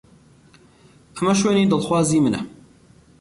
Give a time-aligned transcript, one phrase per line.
[1.15, 2.41] ئەمە شوێنی دڵخوازی منە.